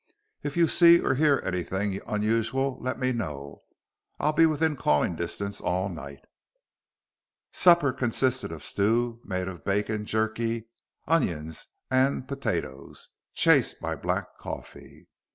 "If 0.41 0.57
you 0.57 0.67
see 0.67 0.99
or 0.99 1.13
hear 1.13 1.39
anything 1.45 2.01
unusual, 2.07 2.79
let 2.81 2.97
me 2.99 3.11
know. 3.11 3.61
I'll 4.19 4.33
be 4.33 4.47
within 4.47 4.75
calling 4.75 5.15
distance 5.15 5.61
all 5.61 5.89
night." 5.89 6.25
Supper 7.51 7.93
consisted 7.93 8.51
of 8.51 8.63
stew 8.63 9.21
made 9.23 9.47
of 9.47 9.63
bacon, 9.63 10.07
jerky, 10.07 10.69
onions, 11.05 11.67
and 11.91 12.27
potatoes, 12.27 13.09
chased 13.35 13.79
by 13.79 13.95
black 13.95 14.25
coffee. 14.39 15.07